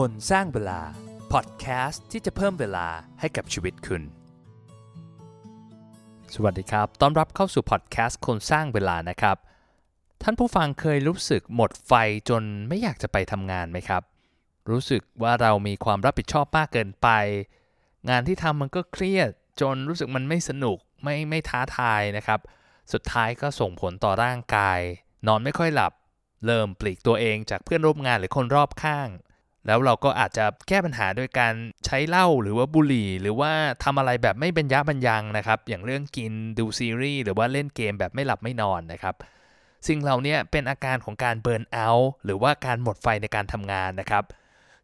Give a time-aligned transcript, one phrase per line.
[0.00, 0.80] คนสร้างเวลา
[1.32, 2.86] พอดแคสต์ที่จะเพิ่มเวลา
[3.20, 4.02] ให้กับชีวิตคุณ
[6.34, 9.36] สวัสดีครับ ต้อนรับเข้าสู่พอดแคสต์คนสร้างเวลานะครับ
[10.22, 11.92] ท่านผู้ฟังเคยรู้สึกหมดไฟ
[12.28, 14.02] จนไม่อยากจะไปทำงานไหมครับ
[14.70, 17.08] รู้สึกว่าเรามีความรับผิดชอบมากเกินไป
[18.10, 19.30] งานที่ทำมันก็เครียด
[19.60, 22.40] จนรู้สึกมันไม่สนุกไม่ไม่ท้าทายนะครับ
[22.92, 24.80] สุดท้ายก็ส่งผลต่อร่างกาย
[25.26, 25.92] นอนไม่ค่อยหลับ
[26.46, 29.10] เริ่มปลีกตัวเองจากเพื่อนร่วมงานหรือคนรอบข้าง
[29.66, 31.54] แล้วเราก็อาจจะแก้ปัญหาโดยการ
[31.86, 33.52] ใช้เหล้าหรือว่าบุหรี่ หรือว่า
[33.84, 39.14] ทำอะไรแบบไม่บันยะบันยังนะครับ อย่างเรื่องกินดูซีรีส์หรือว่าเล่นเกมแบบไม่หลับไม่นอนนะครับ
[39.88, 44.24] สิ่งเหล่านี้เป็นอาการของการ burnout หรือว่าการหมดไฟในการทำงานนะครับ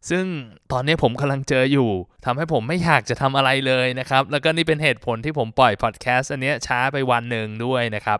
[0.09, 0.25] ซึ่ง
[0.71, 1.89] ตอนนี้ผมกำลังเจออยู่
[2.25, 8.19] ทำให้ผมไม่อยากจะทำอะไรเลยนะครับ แล้วก็นี่เป็นเหตุผลที่ผมปล่อยพอดแคสต์อันนี้ช้าไปวันหนึ่งด้วยนะครับ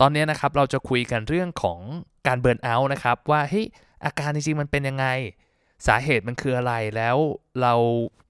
[0.00, 1.80] ตอนนี้นะครับเราจะคุยกันเรื่องของ
[2.26, 3.66] การ burnout นะครับว่าเฮ้ย
[4.04, 5.06] อาการจริงๆมันเป็นยังไง
[5.86, 7.16] สาเหตุมันคืออะไรแล้ว
[7.62, 7.74] เรา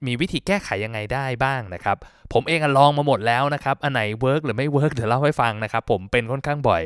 [0.05, 1.97] มีวิธีแก้ไขยังไงได้บ้างนะครับ
[2.33, 6.83] ผมเองลองมาหมดแล้วนะครับ อันไหน work หรือไม่ work เดี๋ยวเล่าให้ฟังนะครับ ผมเป็นค่อนข้างบ่อย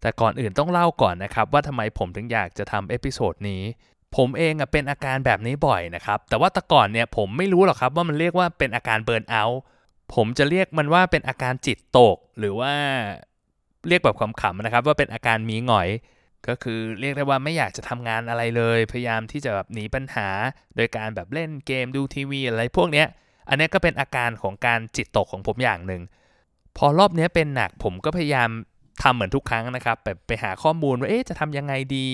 [0.00, 3.62] แต่ก่อนอื่นต้องเล่าก่อนนะครับ ว่าทำไมผมถึงอยากจะทำ episode นี้
[4.16, 9.60] ผมเองเป็นอาการแบบนี้บ่อยนะครับ แต่ว่าแต่ก่อนเนี่ยผมไม่รู้หรอกครับว่ามันเรียกว่าเป็นอาการ burnout
[10.14, 12.72] ผมจะเรียกมันว่าเป็นอาการจิตตก หรือว่า
[13.88, 15.88] เรียกแบบคำๆนะครับ ว่าเป็นอาการมีหงอย
[16.48, 20.28] ก็คือเรียกได้ว่าไม่อยากจะทำงานอะไรเลย พยายามที่จะแบบหนีปัญหา
[20.76, 23.06] โดยการแบบเล่นเกมดูทีวีอะไรพวกเนี้ย
[23.48, 26.02] อันนี้ก็เป็นอาการของการจิตตกของผมอย่างหนึ่ง
[26.76, 28.48] พอรอบนี้เป็นหนักผมก็พยายาม
[29.02, 32.08] ทำเหมือนทุกครั้งนะครับแบบไปหาข้อมูลว่าเอ๊ะจะทำยังไงดี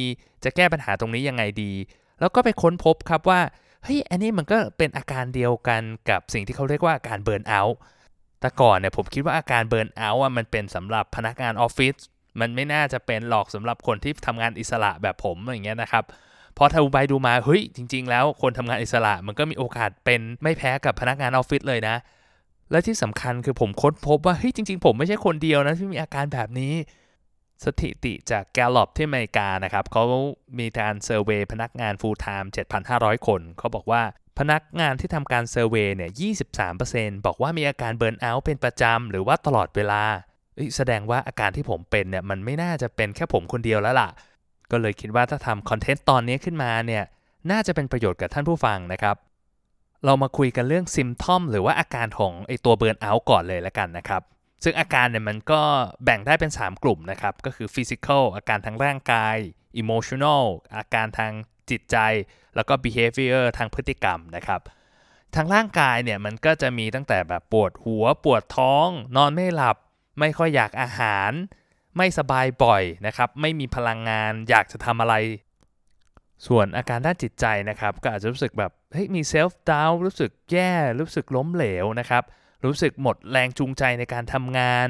[0.45, 1.73] จะแก้ปัญหาตรงนี้ยังไงดี
[2.21, 3.41] แล้วก็ไปค้นพบครับว่า
[3.85, 7.79] เฮ้ยอันนี้มันก็เป็นอาการเดียวกันกับสิ่งที่เขาเรียกว่าอาการเบิร์นเอาท์
[8.41, 11.95] แต่ก่อนเนี่ยผมคิดว่าอาการเบิร์นเอาท์มันเป็นสำหรับพนักงานออฟฟิศ
[12.41, 16.05] มันไม่น่าจะเป็นหลอกสำหรับคนที่ทำงานอิสระแบบผมอย่างเงี้ยนะครับ
[16.57, 21.97] พอดูไปดูมาเฮ้ยจริง ๆ แล้วคนทำงานอิสระมันก็มีโอกาสเป็นไม่แพ้กับพนักงานออฟฟิศเลยนะ
[22.71, 26.75] และที่สำคัญคือผมค้นพบว่าเฮ้ยจริง ๆ ผมไม่ใช่คนเดียวนะที่มีอาการแบบนี้
[27.65, 30.05] สถิติจาก Gallup ที่อเมริกานะครับเขา
[30.59, 32.49] มีการ survey พนักงาน full time
[32.87, 34.03] 7,500 คนเขาบอกว่า
[34.39, 36.11] พนักงานที่ทำการ survey เนี่ย
[36.69, 40.03] 23%บอกว่ามีอาการ burnout เป็นประจำหรือว่าตลอดเวลา
[40.77, 44.11] แสดงว่าอาการที่ผมเป็นเนี่ยมันไม่น่าจะเป็นแค่ผมคนเดียวแล้วล่ะ
[44.71, 47.05] ก็เลยคิดว่าถ้าทำคอนเทนต์ตอนนี้ขึ้นมาเนี่ย
[47.51, 49.17] น่าจะเป็นประโยชน์กับท่านผู้ฟังนะครับ
[50.05, 54.23] เรามาคุยกันเรื่อง symptom หรือว่าอาการของไอตัว burnout ก่อนเลยแล้วกันนะครับ
[54.65, 55.61] ซึ่งอาการเนี่ยมันก็
[56.05, 59.37] แบ่งได้เป็น 3 กลุ่มนะครับ ก็คือ physical อาการทางร่างกาย
[59.81, 60.45] emotional
[60.77, 61.33] อาการทาง
[61.71, 61.97] จิตใจ
[62.57, 64.61] แล้วก็ behavior ทางพฤติกรรมนะครับ
[65.35, 69.77] ทางร่างกายเนี่ยมันก็จะมีตั้งแต่แบบปวดหัวปวดท้อง นอนไม่หลับ
[70.21, 71.31] ไม่ค่อยอยากอาหาร
[71.97, 75.15] ไม่สบายบ่อยนะครับ ไม่มีพลังงานอยากจะทำอะไร
[76.47, 82.23] ส่วนอาการด้านจิตใจนะครับ ก็อาจจะรู้สึกแบบเฮ้ยมีเซลฟ์ดาวรู้สึกแย่ รู้สึกล้มเหลวนะครับ
[82.65, 84.89] รู้สึกหมดแรงจูงใจในการทำงาน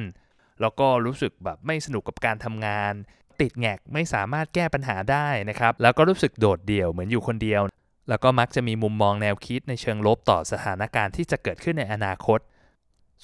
[0.60, 2.92] แล้วก็รู้สึกแบบไม่สนุกกับการทำงาน
[3.40, 7.62] ติดแงกไม่สามารถแก้ปัญหาได้นะครับ แล้วก็รู้สึกโดดเดี่ยวเหมือนอยู่คนเดียว
[8.08, 12.38] แล้วก็มักจะมีมุมมองแนวคิดในเชิงลบต่อสถานการณ์ที่จะเกิดขึ้นในอนาคต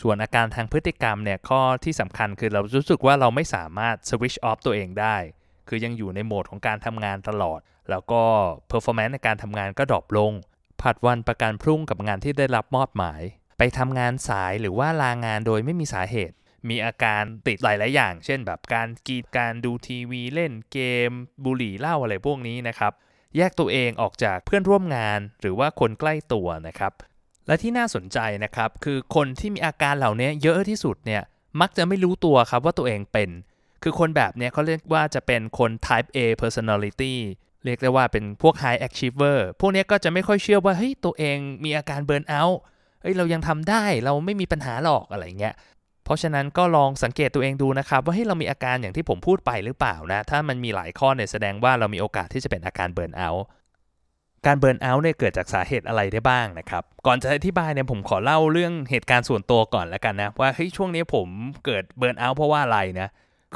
[0.00, 5.16] ส่วนอาการทางพฤติกรรมเนี่ยข้อที่สำคัญคือเรารู้สึกว่าเราไม่สามารถ switch off ตัวเองได้
[5.68, 7.60] คือยังอยู่ในโหมดของการทำงานตลอด
[7.90, 8.22] แล้วก็
[8.70, 10.32] performance ในการทำงานก็ดรอปลง
[10.82, 13.22] ผัดวันประกันพรุ่งกับงานที่ได้รับมอบหมาย
[13.58, 16.36] ไปทำงานสายหรือว่าลางานโดยไม่มีสาเหตุ
[16.68, 21.10] มีอาการติดหลายๆอย่าง เช่นแบบการกีดการดูทีวีเล่นเกม
[21.44, 22.92] บุหรี่เหล้าอะไรพวกนี้นะครับ
[23.36, 26.92] แยกตัวเองออกจากเพื่อนร่วมงาน หรือว่าคนใกล้ตัวนะครับ
[27.46, 31.22] และที่น่าสนใจนะครับคือคนที่มีอาการเหล่านี้เยอะที่สุดเนี่ย
[31.60, 33.30] มักจะไม่รู้ตัวครับว่าตัวเองเป็น
[33.82, 37.14] คือคนแบบเนี้ยเขาเรียกว่าจะเป็นคน type A personality
[37.64, 42.56] เรียกได้ว่าเป็นพวก high achiever พวกเนี้ยก็จะไม่ค่อยเชื่อว่าเฮ้ยตัวเองมีอาการ burn out
[43.02, 45.54] เฮ้ยเรายังทำได้เราไม่มีปัญหาหรอกอะไรเงี้ย
[46.04, 53.46] เพราะฉะนั้นก็ลองสังเกตตัวเองดูนะครับ ว่าเฮ้ยเรามีอาการอย่างที่ผมพูดไปหรือเปล่านะ ถ้ามันมีหลายข้อเนี่ยแสดงว่าเรามีโอกาสที่จะเป็นอาการเบิร์นเอาท์
[54.46, 61.28] การเบิร์นเอาท์เนี่ยเกิดจากสาเหตุอะไรได้บ้างนะครับ ก่อนจะอธิบายเนี่ยผมขอเล่าเรื่องเหตุการณ์ส่วนตัวก่อนแล้วกันนะ ว่าเฮ้ยช่วงนี้ผม
[61.64, 63.08] เกิดเบิร์นเอาท์เพราะว่าอะไรนะ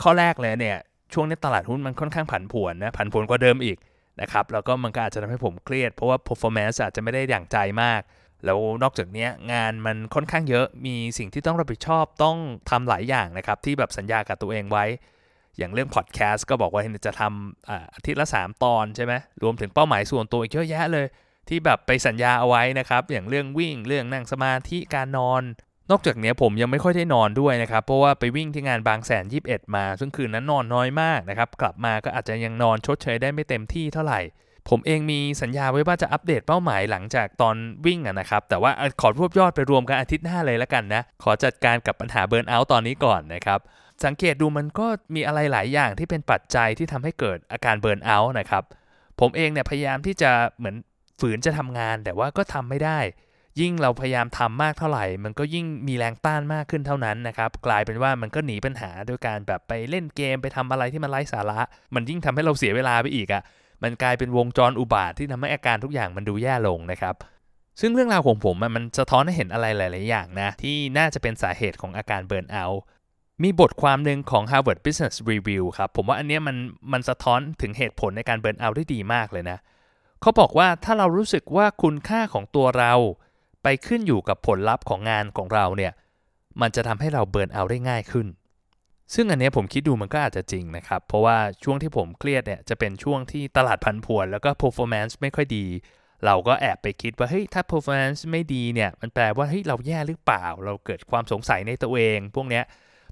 [0.02, 0.78] ข้อแรกเลยเนี่ย
[1.12, 3.78] ช่วงนี้ตลาดหุ้นมันค่อนข้างผันผวนนะผันผวนกว่าเดิมอีก
[4.20, 8.00] นะครับแล้วก็มันก็อาจจะทำให้ผมเครียดเพราะว่า performance อาจจะไม่ได้อย่างใจมาก
[8.44, 12.36] แล้วนอกจากนี้งานมันค่อนข้างเยอะมีสิ่งที่ต้องรับผิดชอบต้อง
[12.70, 14.84] ทำหลายอย่างนะครับที่แบบสัญญากับตัวเองไว้
[15.58, 21.06] อย่างเรื่องพอดแคสต์ก็บอกว่าจะทำอาทิตย์ละ 3 ตอนใช่ไหมรวมถึงเป้าหมายส่วนตัวอีกเยอะแยะเลย
[21.48, 25.42] ที่แบบไปสัญญาเอาไว้นะครับ อย่างเรื่องวิ่งเรื่องนั่งสมาธิการนอน
[25.90, 34.20] นอกจากนี้ผมยังไม่ค่อยได้นอนด้วยนะครับ เพราะว่าไปวิ่งที่งานบางแสน21มา ซึ่งคืนนั้นนอนน้อยมากนะครับ กลับมาก็อาจจะยังนอนชดเชยได้ไม่เต็มที่เท่าไหร่
[34.68, 37.56] ผมเองมีสัญญาไว้ว่าจะอัปเดตเป้าหมายหลังจากตอน
[37.86, 38.70] วิ่งนะครับ แต่ว่า
[39.00, 43.60] ขอรวบยอดไปรวมกันอาทิตย์หน้าเลยแล้วกันนะ ขอจัดการกับปัญหาเบิร์นเอาท์ตอนนี้ก่อนนะครับ
[44.04, 48.64] สังเกตดูมันก็มีอะไรหลายอย่างที่เป็นปัจจัยที่ทำให้เกิดอาการเบิร์นเอาท์นะครับ
[49.20, 50.76] ผมเองเนี่ยพยายามที่จะเหมือน
[51.20, 52.98] ฝืนจะทำงาน แต่ว่าก็ทำไม่ได้
[53.60, 61.60] ยิ่งเราพยายามทำมากเท่าไหร่ มันก็ยิ่งมีแรงต้านมากขึ้นเท่านั้นนะครับ กลายเป็นว่ามันก็หนีปัญหาโดยการแบบไปเล่นเกมไปทำอะไรที่มันไร้สาระ
[61.94, 63.42] มันยิ่งทำให้เราเสียเวลาไปอีกอะ่ะ
[63.82, 67.14] มันกลายเป็นวงจรอุบาทที่ทำให้อาการทุกอย่างมันดูแย่ลงนะครับ
[67.80, 72.82] ซึ่งเรื่องราวของผมมันสะท้อนให้เห็นอะไรหลาย ๆ อย่างนะที่น่าจะเป็นสาเหตุของอาการเบิร์นเอาท์
[73.42, 76.56] มีบทความหนึ่งของ Harvard Business Review ครับ ผมว่าอันนี้มัน
[76.92, 79.58] มันสะท้อนถึงเหตุผลในการเบิร์นเอาได้ดีมากเลยนะ
[80.20, 82.92] เขาบอกว่าถ้าเรารู้สึกว่าคุณค่าของตัวเรา
[83.62, 85.92] ไปขึ้นอยู่กับผลลัพธ์ของงานของเราเนี่ย
[86.60, 88.26] มันจะทำให้เราเบิร์นเอาได้ง่ายขึ้น
[89.14, 95.64] ซึ่งอันนี้ผมคิดดูมันก็อาจจะจริงนะครับ เพราะว่าช่วงที่ผมเครียดเนี่ยจะเป็นช่วงที่ตลาดพันผวน แล้วก็ performance ไม่ค่อยดี
[96.24, 102.64] เราก็แอบไปคิดว่าเฮ้ยถ้า performance ไม่ดีเนี่ยมันแปลว่าเฮ้ยเราแย่หรือเปล่า เราเกิดความสงสัยในตัวเอง พวกเนี้ย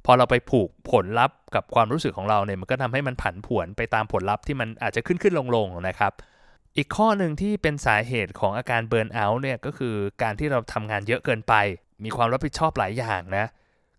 [0.06, 6.12] พอเราไปผูกผลลัพธ์กับความรู้สึกของเราเนี่ยมันก็ทำให้มันผันผวนไปตามผลลัพธ์ที่มันอาจจะขึ้นขึ้นลงลงนะครับ
[6.76, 11.54] อีกข้อหนึ่งที่เป็นสาเหตุของอาการเบิร์นเอาท์เนี่ยก็คือการที่เราทำงานเยอะเกินไป
[12.04, 13.46] มีความรับผิดชอบหลายอย่างนะ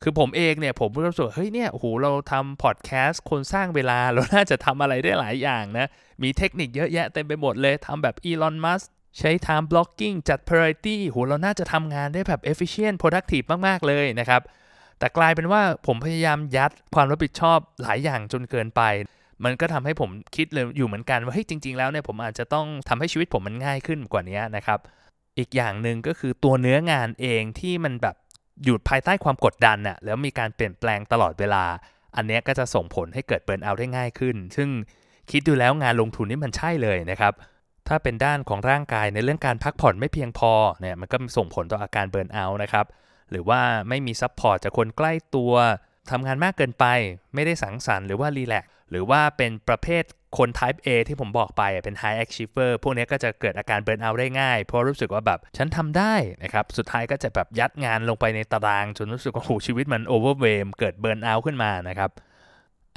[0.04, 5.88] คือผมเองเนี่ยผมรู้สึกเฮ้ยเนี่ยโอ้โหเราทำพอดแคสต์คนสร้างเวลาเราน่าจะทำอะไรได้หลายอย่างนะ
[6.24, 8.82] มีเทคนิคเยอะแยะเต็มไปหมดเลยทำแบบอีลอนมัส
[9.20, 14.42] ใช้ time blocking จัด priority โหเราน่าจะทำงานได้แบบ efficient productive มาก ๆ เลยนะครับ
[15.06, 18.82] แต่กลายเป็นว่าผมพยายามยัดความรับผิดชอบหลายอย่างจนเกินไป
[19.44, 24.80] มันก็ทำให้ผมคิดเลยอยู่เหมือนกันว่าเฮ้ยจริง ๆ แล้วเนี่ยผมอาจจะต้องทำให้ชีวิตผมมันง่ายขึ้นกว่านี้นะครับ
[25.38, 28.16] อีกอย่างหนึ่งก็คือตัวเนื้องานเองที่มันแบบ
[28.64, 31.64] อยู่ภายใต้ความกดดันน่ะแล้วมีการเปลี่ยนแปลงตลอดเวลา
[32.16, 34.70] อันนี้ก็จะส่งผลให้เกิดเบิร์นเอาได้ง่ายขึ้น ซึ่ง
[35.32, 37.34] คิดดูแล้วงานลงทุนนี่มันใช่เลยนะครับ
[37.88, 42.86] ถ้าเป็นด้านของร่างกายในเรื่องการพักผ่อนไม่เพียงพอเนี่ยมันก็ส่งผลต่ออาการ burnout นะครับ
[43.32, 45.54] หรือว่าไม่มี support จากคนใกล้ตัว
[46.12, 46.86] ทำงานมากเกินไป
[47.34, 50.04] ไม่ได้สังสรรค์หรือว่า relax หรือว่าเป็นประเภท
[50.38, 56.14] คน type A ที่ผมบอกไปเป็น high achiever พวกนี้ก็จะเกิดอาการ burnout ได้ง่าย เพราะรู้สึกว่าแบบฉันทำได้
[56.44, 62.10] นะครับ สุดท้ายก็จะแบบยัดงานลงไปในตาราง จนรู้สึกว่าโหชีวิตมัน overwhelm เกิด burnout ขึ้นมานะครับ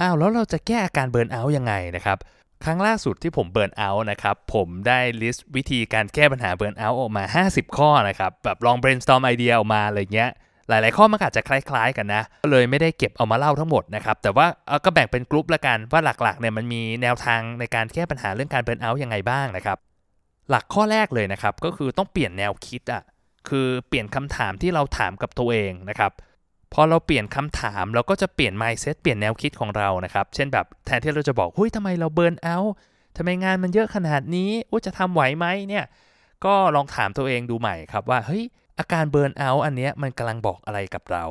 [0.01, 2.17] อ้าวแล้วเราจะแก้อาการ burnout ยังไงนะครับ
[2.63, 10.29] ครั้งล่าสุดที่ผม burnout นะครับ ผมได้ list วิธีการแก้ปัญหา burnout ออกมา 50 ข้อนะครับ แบบลอง brainstorm ไอเดียออกมาอะไรเงี้ย
[10.69, 14.47] หลาย ๆ ข้อมันอาจจะคล้าย ๆ กันนะ ก็เลยไม่ได้เก็บเอามาเล่าทั้งหมดนะครับ แต่ว่า
[14.85, 19.77] ก็แบ่งเป็นกลุ่มละกันว่าหลัก ๆ เนี่ยมันมีแนวทางในการแก้ปัญหาเรื่องการเบิร์นเอาท์ยังไงบ้างนะครับ
[20.49, 23.03] หลักข้อแรกเลยนะครับ ก็คือต้องเปลี่ยนแนวคิดอะ
[23.49, 26.11] คือเปลี่ยนคำถามที่เราถามกับตัวเองนะครับ
[26.73, 32.73] พอเราเปลี่ยนคำถามเราก็จะเปลี่ยน mindset เปลี่ยนแนวคิดของเรานะครับ เช่นแบบแทนที่เราจะบอกเฮ้ยทำไมเราเบิร์นเอาท์
[33.17, 35.85] ทำไมงานมันเยอะขนาดนี้อ้จะทำไหวไหมเนี่ย
[36.45, 38.43] ก็ลองถามตัวเองดูใหม่ครับว่าเฮ้ย
[38.79, 41.23] อาการเบิร์นเอาท์อันเนี้ยมันกำลังบอกอะไรกับเรา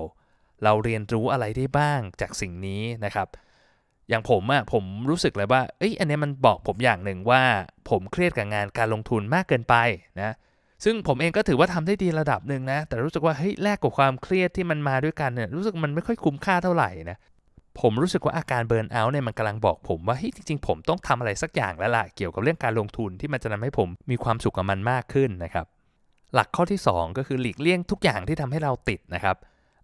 [0.65, 3.29] เราเรียนรู้อะไรได้บ้างจากสิ่งนี้นะครับ
[4.09, 7.43] อย่างผมอะผมรู้สึกเลยว่าเอ้ยอันนี้มันบอกผมอย่างหนึ่งว่า
[7.91, 9.75] ผมเครียดกับงานการลงทุนมากเกินไป
[10.21, 10.33] นะ
[10.85, 17.19] ซึ่งผมเองก็ถือว่าทำได้ดีระดับหนึ่งนะ แต่รู้สึกว่าเฮ้ยแลกกับความเครียดที่มันมาด้วยกันเนี่ยรู้สึกมันไม่ค่อยคุ้มค่าเท่าไหร่นะ
[17.81, 25.67] ผมรู้สึกว่าอาการเบิร์นเอาท์เนี่ยมันกำลังบอกผมว่าเฮ้ยจริง ๆ ผมต้องทำอะไรสักอย่างแล้วล่ะเกี่ยวกับเรื่องการลงทุนที่มันจะทำให้ผมมีความสุขกับมันมากขึ้นนะครับ
[26.35, 29.37] หลักข้อที่ 2 ก็คือหลีกเลี่ยงทุกอย่างที่ทำให้เราติดนะครับ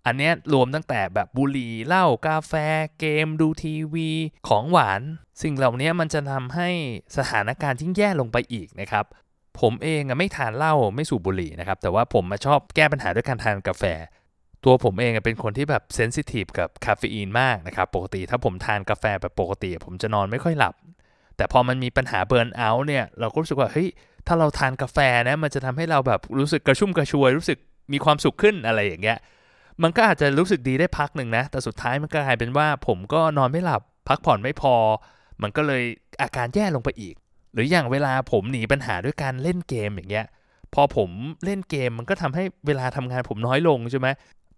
[0.07, 2.53] อันนี้รวมตั้งแต่แบบบุหรี่เหล้ากาแฟ
[3.01, 4.11] เกมดูทีวี
[4.49, 5.03] ของหวาน
[5.43, 6.69] สิ่งเหล่านี้มันจะทำให้
[7.17, 9.05] สถานการณ์ยิ่งแย่ลงไปอีกนะครับ
[9.61, 13.85] ผมเองไม่ทานเหล้าไม่สูบบุหรี่นะครับ แต่ว่าผมมาชอบแก้ปัญหาด้วยการทานกาแฟ
[14.65, 20.75] ตัวผมเองเป็นคนที่แบบเซนซิทีฟกับคาเฟอีนมากนะครับ ปกติถ้าผมทานกาแฟแบบปกติ ผมจะนอนไม่ค่อยหลับ
[21.37, 23.89] แต่พอมันมีปัญหาเบิร์นเอาท์เนี่ย เราก็รู้สึกว่าเฮ้ย
[24.27, 27.59] ถ้าเราทานกาแฟนะมันจะทำให้เราแบบรู้สึกกระชุ่มกระชวย รู้สึก
[27.93, 29.19] มีความสุขขึ้นอะไรอย่างเงี้ย
[29.83, 34.75] มันก็อาจจะรู้สึกดีได้พักหนึ่งนะ แต่สุดท้ายมันก็กลายเป็นว่าผมก็นอนไม่หลับ พักผ่อนไม่พอ
[35.43, 35.83] มันก็เลย
[36.23, 37.15] อาการแย่ลงไปอีก
[37.55, 40.27] หรืออย่างเวลาผมหนีปัญหาด้วยการเล่นเกมอย่างเงี้ย
[40.75, 41.11] พอผม
[41.45, 44.09] เล่นเกมมันก็ทำให้เวลาทำงานผมน้อยลงใช่ไหม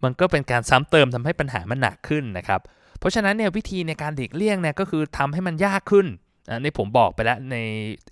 [0.05, 2.61] มันก็เป็นการซ้ำเติมทำให้ปัญหามันหนักขึ้นนะครับ
[2.99, 6.07] เพราะฉะนั้นเนี่ยวิธีในการหลีกเลี่ยงเนี่ยก็คือทำให้มันยากขึ้น
[6.51, 7.57] อันนี้ผมบอกไปแล้วใน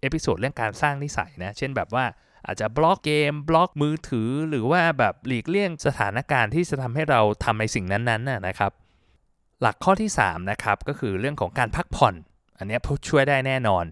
[0.00, 2.05] episode เรื่องการสร้างนิสัยนะ เช่นแบบว่า
[2.47, 8.73] อาจจะบล็อกเกม บล็อกมือถือ หรือว่าแบบหลีกเลี่ยงสถานการณ์ที่จะทำให้เราทำในสิ่งนั้นๆนะครับ
[9.62, 12.14] หลักข้อที่3นะครับก็คือเรื่องของการพักผ่อน
[12.59, 13.85] อันนี้ช่วยได้แน่นอน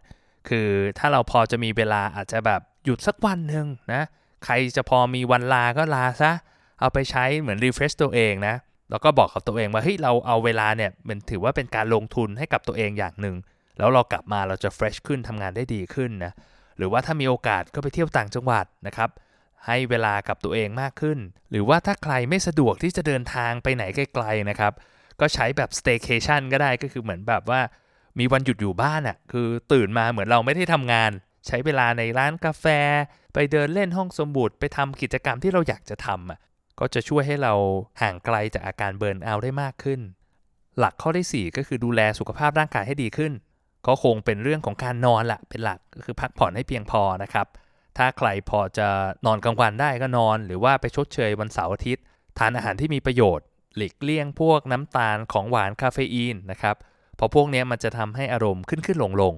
[0.49, 0.69] คือ
[0.99, 4.03] ถ้าเราพอจะมีเวลาอาจจะแบบหยุดสักวันหนึ่งนะ
[4.45, 6.33] ใครจะพอมีวันลาก็ลาซะ
[6.81, 8.55] เอาไปใช้เหมือน refresh ตัวเองนะ
[8.91, 13.37] แล้วก็บอกกับตัวเองว่าเฮ้ยเราเอาเวลาเนี่ยมันถือว่าเป็นการลงทุนให้กับตัวเองอย่างหนึ่ง
[13.79, 16.33] แล้วเรากลับมาเราจะเฟรชขึ้นทำงานได้ดีขึ้นนะ
[16.79, 19.11] หรือว่าถ้ามีโอกาสก็ไปเที่ยวต่างจังหวัดนะครับ
[19.67, 21.19] ให้เวลากับตัวเองมากขึ้น
[21.51, 24.73] หรือว่าถ้าใครไม่สะดวกที่จะเดินทางไปไหนไกลๆนะครับ
[25.21, 27.61] ก็ใช้แบบ staycation ก็ได้ก็คือเหมือนแบบว่า
[28.19, 31.11] มีวันหยุดอยู่บ้านอะ่ะ คือตื่นมาเหมือนเราไม่ได้ทำงาน
[31.47, 32.67] ใช้เวลาในร้านกาแฟ
[33.35, 36.39] ไปเดินเล่นห้องสมุดไปทำกิจกรรมที่เราอยากจะทำอะ
[36.79, 37.55] ก็จะช่วยให้เรา
[38.03, 40.01] ห่างไกลจากอาการเบิร์นเอาได้มากขึ้น
[40.79, 43.33] หลักข้อที่ 4 ก็คือดูแลสุขภาพร่างกายให้ดีขึ้น
[43.87, 47.47] ก็คงเป็นเรื่องของการนอนละเป็นหลักก็คือพักผ่อนให้เพียงพอนะครับ
[47.99, 48.89] ถ้าใครพอจะ
[49.27, 52.05] นอนกลางวันได้ก็นอน หรือว่าไปชดเชยวันเสาร์อาทิตย์
[52.39, 59.35] ทานอาหารที่มีประโยชน์ หลีกเลี่ยงพวกน้ำตาลของหวานคาเฟอีนนะครับเราะพวกนี้มันจะทำให้อารมณ์ขึ้นขึ้นลงลง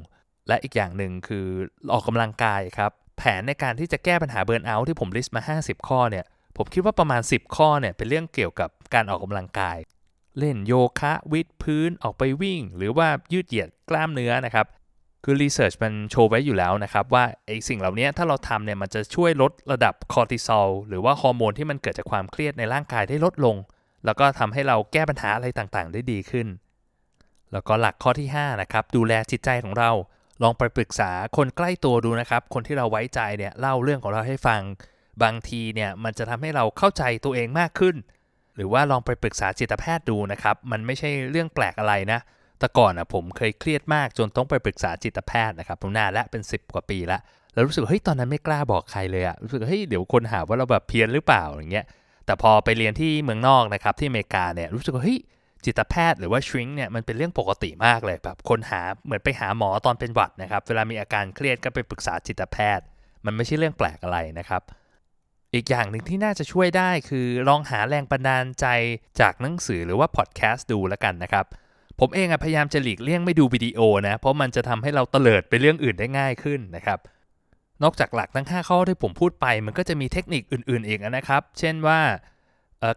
[0.49, 1.47] และอีกอย่างหนึ่งคือ
[1.93, 6.25] ออกกำลังกายครับ แผนในการที่จะแก้ปัญหาเบิร์นเอาท์ที่ผมลิสต์มา 50 ข้อเนี่ย
[6.57, 9.77] ผมคิดว่าประมาณ 10 ข้อเนี่ยเป็นเรื่องเกี่ยวกับการออกกำลังกาย
[10.39, 14.67] เล่นโยคะวิดพื้นออกไปวิ่ง หรือว่ายืดเหยียดกล้ามเนื้อนะครับ
[15.25, 23.57] คือรีเสิร์ชมันโชว์ไว้อยู่แล้วนะครับว่าไอ้สิ่งเหล่านี้ถ้าเราทำเนี่ยมันจะช่วยลดระดับคอร์ติซอลหรือว่าฮอร์โมนที่มันเกิดจากความเครียดในร่างกายได้ลดลง
[24.05, 26.47] แล้วก็ทำให้เราแก้ปัญหาอะไรต่างๆ ได้ดีขึ้น
[27.55, 29.91] แล้วก็หลักข้อที่5นะครับดูแลจิตใจของเรา
[30.43, 34.61] ลองไปปรึกษาคนใกล้ตัวดูนะครับ คนที่เราไว้ใจเนี่ยเล่าเรื่องของเราให้ฟัง
[35.23, 37.97] บางทีเนี่ยมันจะทำให้เราเข้าใจตัวเองมากขึ้น
[38.57, 42.21] หรือว่าลองไปปรึกษาจิตแพทย์ดูนะครับ มันไม่ใช่เรื่องแปลกอะไรนะ
[42.59, 47.19] แต่ก่อนอะผมเคยเครียดมากจนต้องไปปรึกษาจิตแพทย์นะครับผมนานและเป็น 10 กว่าปีละ
[47.55, 51.87] แล้วรู้สึกเฮ้ยตอนนั้นไม่กล้าบอกใครเลยอะรู้สึกเฮ้ยเดี๋ยวคนหาว่าเราแบบเพี้ยนหรือเปล่าอย่างเงี้ย
[52.27, 55.19] แต่พอไปเรียนที่เมืองนอกนะครับที่อเมริกาเนี่ยรู้สึกว่าเฮ้ย
[55.67, 62.85] จิตแพทย์หรือว่าชริงเนี่ยมันเป็นเรื่องปกติมากเลยแบบคนหาเหมือนไปหาหมอตอนเป็นหวัดนะครับ เวลามีอาการเครียดก็ไปปรึกษาจิตแพทย์
[63.25, 64.63] มันไม่ใช่เรื่องแปลกอะไรนะครับ
[65.55, 68.67] อีกอย่างหนึ่งที่น่าจะช่วยได้คือลองหาแรงบันดาลใจ
[69.21, 71.47] จากหนังสือหรือว่าพอดแคสต์ดูแล้วกันนะครับ
[72.01, 76.99] ผมเองอพยายามจะหลีกเลี่ยงไม่ดูวิดีโอนะ เพราะมันจะทำให้เราเตลิดไปเรื่องอื่นได้ง่ายขึ้นนะครับ
[77.83, 82.01] นอกจากหลักทั้ง 5 ข้อที่ผมพูดไป มันก็จะมีเทคนิคอื่นๆอีกนะครับ เช่นว่า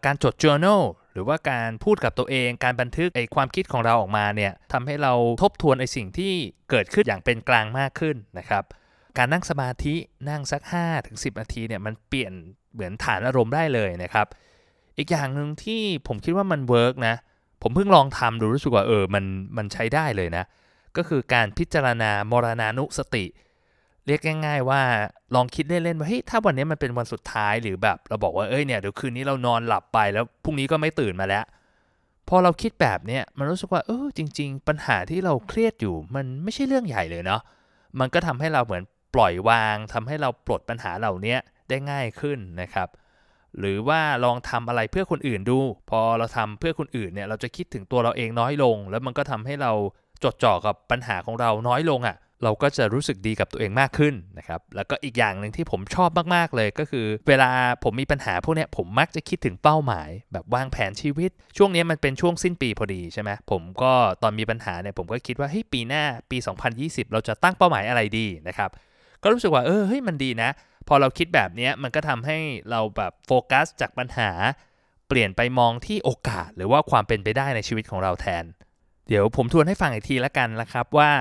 [0.05, 0.81] การจด journal
[1.17, 6.33] รือว่าการพูดกับตัวเองการบันทึกไอความคิดของเราออกมาเนี่ยทำให้เราทบทวนไอสิ่งที่
[6.69, 8.63] เกิดขึ้นอย่างเป็นกลางมากขึ้นนะครับ
[9.17, 9.95] การนั่งสมาธิ
[10.29, 12.33] นั่งสัก5ถึง10 นาทีเนี่ยมันเปลี่ยน
[12.73, 14.27] เหมือนฐานอารมณ์ได้เลยนะครับ
[14.97, 17.15] อีกอย่างหนึ่งที่ผมคิดว่ามัน work นะ
[17.61, 19.25] ผมเพิ่งลองทำดูรู้สึกว่าเออมัน
[19.57, 20.43] มันใช้ได้เลยนะ
[20.97, 23.25] ก็คือการพิจารณามรณานุสติ
[24.07, 24.81] เรียกง่าย ๆว่า
[25.35, 31.43] ลองคิดเล่นๆว่าเฮ้ยถ้าวันนี้มันเป็นวันสุดท้ายหรือแบบ เราบอกว่าเอ้ยเนี่ยเดี๋ยวคืนนี้เรานอนหลับไปแล้วพรุ่งนี้ก็ไม่ตื่นมาแล้ว
[32.29, 37.41] พอเราคิดแบบเนี้ยมันรู้สึกว่าเออจริง ๆ ปัญหาที่เราเครียดอยู่มันไม่ใช่เรื่องใหญ่เลยเนาะ
[37.99, 38.83] มันก็ทำให้เราเหมือน
[39.15, 41.35] ปล่อยวางทำให้เราปลดปัญหาเหล่านี้
[41.69, 42.87] ได้ง่ายขึ้นนะครับ
[43.59, 49.71] หรือว่าลองทำอะไรเพื่อคนอื่นดู พอเราทำเพื่อคนอื่นเนี่ยเราจะคิดถึงตัวเราเองน้อยลง แล้วมันก็ทำให้เรา
[50.23, 57.49] จดจ่อกับปัญหาของเราน้อยลงอะ่ะ เราก็จะรู้สึกดีกับตัวเองมากขึ้นนะครับ แล้วก็อีกอย่างหนึ่งที่ผมชอบมากๆเลยก็คือ เวลา
[57.83, 66.37] ผมมีปัญหาพวกนี้ผมมักจะคิดถึงเป้าหมาย แบบวางแผนชีวิต ช่วงนี้มันเป็นช่วงสิ้นปีพอดีใช่ไหมผมก็ตอนมีปัญหาเนี่ยผมก็คิดว่าเฮ้ยปีหน้าปี
[66.75, 68.69] 2020 เราจะตั้งเป้าหมายอะไรดีนะครับ
[69.23, 70.49] ก็รู้สึกว่าเออเฮ้ยมันดีนะ
[70.87, 72.37] พอเราคิดแบบนี้มันก็ทำให้
[72.71, 74.29] เราแบบโฟกัสจากปัญหา
[75.07, 78.45] เปลี่ยนไปมองที่โอกาส หรือว่าความเป็นไปได้ในชีวิตของเราแทน
[79.07, 81.11] เดี๋ยวผมทวนให้ฟังอีกทีละกันนะครับว่า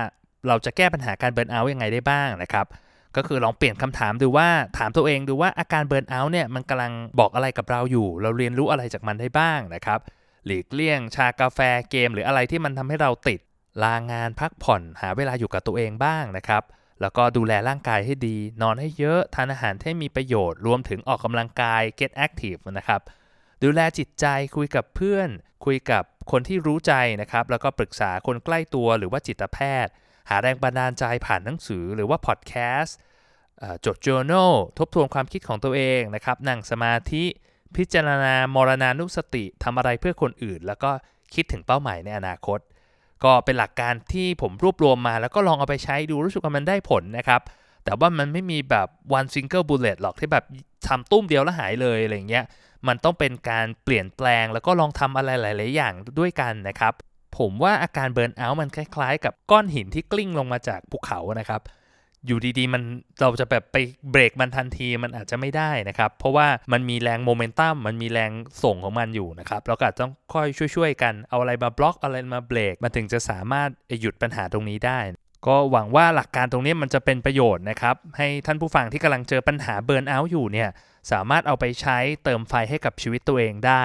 [0.47, 2.65] เราจะแก้ปัญหาการเบิร์นเอาท์ยังไงได้บ้างนะครับ
[3.15, 9.99] ก็คือลองเปลี่ยนคำถามดูว่าถามตัวเองดูว่าอาการเบิร์นเอาท์เนี่ยมันกำลังบอกอะไรกับเราอยู่ เราเรียนรู้อะไรจากมันได้บ้างนะครับ
[10.45, 13.39] หลีกเลี่ยง ชากาแฟเกม หรืออะไรที่มันทำให้เราติด
[13.83, 16.63] ลางานพักผ่อนหาเวลาอยู่กับตัวเองบ้างนะครับ
[17.01, 23.01] แล้วก็ดูแลร่างกายให้ดี นอนให้เยอะทานอาหารที่มีประโยชน์รวมถึงออกกำลังกาย get active นะครับ
[23.63, 24.25] ดูแลจิตใจ
[24.55, 25.29] คุยกับเพื่อน
[25.65, 29.93] คุยกับคนที่รู้ใจนะครับ แล้วก็ปรึกษาคนใกล้ตัวหรือว่าจิตแพทย์
[30.29, 32.97] หาแรงบันดาลใจผ่านหนังสือหรือว่าพอดแคสต์
[33.85, 37.23] จด journal ทบทวนความคิดของตัวเองนะครับนั่งสมาธิ
[37.75, 40.91] พิจารณามรณานุสติทำอะไรเพื่อคนอื่น แล้วก็
[41.33, 42.59] คิดถึงเป้าหมายในอนาคต
[43.23, 47.41] ก็เป็นหลักการที่ผมรวบรวมมา แล้วก็ลองเอาไปใช้ดูรู้สึกว่ามันได้ผลนะครับ
[47.83, 50.45] แต่ว่ามันไม่มีแบบ one single bullet หรอกที่แบบ
[50.87, 52.45] ทำตุ้มเดียวแล้วหายเลยอะไรเงี้ย
[52.87, 56.93] มันต้องเป็นการเปลี่ยนแปลงแล้วก็ลองทำอะไรหลาย ๆ อย่างด้วยกันนะครับ
[57.37, 61.61] ผมว่าอาการ burnout มันคล้ายๆ กับก้อนหินที่กลิ้งลงมาจากภูเขานะครับ
[62.25, 62.83] อยู่ดีๆ มัน
[63.21, 63.77] เราจะแบบไป
[64.11, 68.31] เบรกมันทันทีมันอาจจะไม่ได้นะครับ เพราะว่ามันมีแรงโมเมนตัมมันมีแรง
[68.63, 73.69] ส่งของมันอยู่นะครับเราก็ต้องค่อยช่วยๆกันเอาอะไรมาบล็อกอะไรมาเบรกมันถึงจะสามารถ
[74.01, 74.99] หยุดปัญหาตรงนี้ได้
[75.47, 80.69] ก็หวังว่าหลักการตรงนี้มันจะเป็นประโยชน์นะครับ ให้ท่านผู้ฟังที่กำลังเจอปัญหา burnout อยู่เนี่ย
[81.11, 83.83] สามารถเอาไปใช้เติมไฟให้กับชีวิตตัวเองได้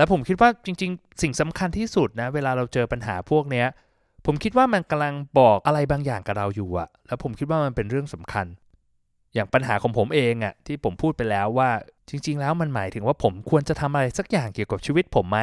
[0.00, 3.64] และผมคิดว่าจริง ๆ สิ่งสำคัญที่สุดนะ เวลาเราเจอปัญหาพวกนี้
[4.26, 8.46] ผมคิดว่ามันกำลังบอกอะไรบางอย่างกับเราอยู่อะแล้วผมคิดว่ามันเป็นเรื่องสำคัญ
[9.34, 11.70] อย่างปัญหาของผมเองอะที่ผมพูดไปแล้วว่า
[12.08, 15.38] จริง ๆ แล้วมันหมายถึงว่าผมควรจะทำอะไรสักอย่างเกี่ยวกับชีวิตผมไหม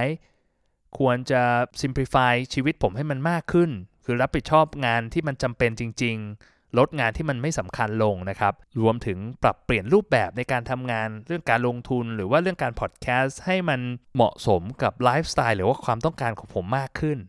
[0.99, 1.41] ควรจะ
[1.81, 3.69] simplify ชีวิตผมให้มันมากขึ้น
[4.05, 13.79] คือรับผิดชอบงานที่มันจำเป็นจริง ๆ ลดงานที่มันไม่สำคัญลงนะครับ รวมถึงปรับเปลี่ยนรูปแบบในการทำงานเรื่องการลงทุนหรือว่าเรื่องการพอดแคสต์ให้มัน
[14.15, 17.19] เหมาะสมกับไลฟ์สไตล์หรือว่าความต้องการของผมมากขึ้น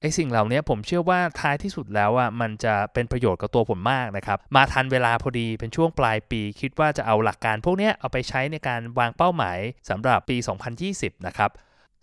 [0.00, 10.36] ไอสิ่งเหล่านี้ผมเชื่อว่าท้ายที่สุดแล้วอะมันจะเป็นประโยชน์กับตัวผมมากนะครับ มาทันเวลาพอดีเป็นช่วงปลายปี คิดว่าจะเอาหลักการพวกนี้เอาไปใช้ในการวางเป้าหมายสำหรับปี
[10.80, 11.50] 2020 นะครับ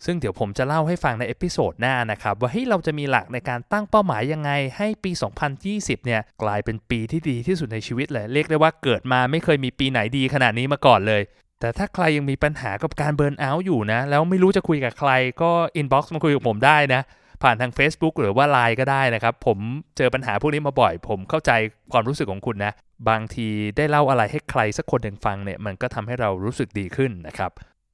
[0.05, 5.11] ซึ่งเดี๋ยวผมจะเล่าให้ฟังใน episode หน้านะครับ ว่าให้เราจะมีหลักในการตั้งเป้าหมายยังไง ให้ปี
[5.59, 11.21] 2020 เนี่ย กลายเป็นปีที่ดีที่สุดในชีวิตเลย เรียกได้ว่าเกิดมาไม่เคยมีปีไหนดีขนาดนี้มาก่อนเลย
[11.59, 15.11] แต่ถ้าใครยังมีปัญหากับการ burnout อยู่นะ แล้วไม่รู้จะคุยกับใคร
[15.41, 17.01] ก็ inbox มาคุยกับผมได้นะ
[17.43, 19.57] ผ่านทาง Facebook หรือว่า Line ก็ได้นะครับ ผม
[19.97, 21.51] เจอปัญหาพวกนี้มาบ่อย ผมเข้าใจ
[21.91, 22.73] ความรู้สึกของคุณนะ
[23.09, 27.51] บางทีได้เล่าอะไรให้ใครสักคนหนึ่งฟังเนี่ยมันก็ทำให้เรารู้สึกดีขึ้นนะครับ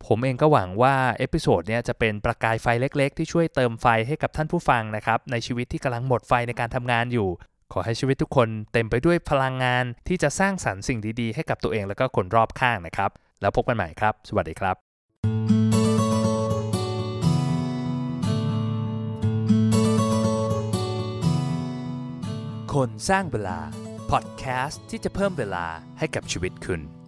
[0.07, 7.29] ผมเองก็หวังว่า episode เนี้ยจะเป็นประกายไฟเล็ก ๆ ที่ช่วยเติมไฟให้กับท่านผู้ฟังนะครับ ในชีวิตที่กำลังหมดไฟในการทำงานอยู่
[7.73, 14.75] ขอให้ชีวิตทุกคนเต็มไปด้วยพลังงานที่จะสร้างสรรค์สิ่งดีๆ ให้กับตัวเองแล้วก็คนรอบข้างนะครับ แล้วพบกันใหม่ครับ สวัสดีครับ
[22.73, 23.59] คนสร้างเวลา
[24.11, 25.65] พอดแคสต์ที่จะเพิ่มเวลา
[25.99, 27.02] ให้กับชีวิตคุณ